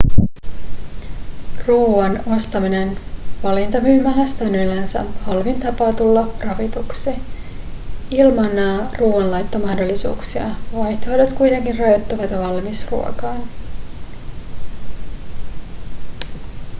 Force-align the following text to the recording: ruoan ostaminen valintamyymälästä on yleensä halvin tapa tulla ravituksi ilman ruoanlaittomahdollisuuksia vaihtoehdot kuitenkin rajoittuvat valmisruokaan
ruoan 1.67 2.21
ostaminen 2.35 2.97
valintamyymälästä 3.43 4.45
on 4.45 4.55
yleensä 4.55 5.03
halvin 5.21 5.59
tapa 5.59 5.93
tulla 5.93 6.29
ravituksi 6.39 7.09
ilman 8.11 8.51
ruoanlaittomahdollisuuksia 8.99 10.45
vaihtoehdot 10.73 11.33
kuitenkin 11.33 11.79
rajoittuvat 11.79 12.31
valmisruokaan 12.31 13.41